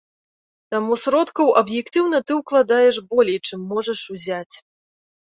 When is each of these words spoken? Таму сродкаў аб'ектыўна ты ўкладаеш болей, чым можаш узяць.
Таму 0.75 0.93
сродкаў 1.01 1.51
аб'ектыўна 1.61 2.21
ты 2.29 2.37
ўкладаеш 2.39 2.95
болей, 3.11 3.37
чым 3.47 3.61
можаш 3.75 3.99
узяць. 4.15 4.55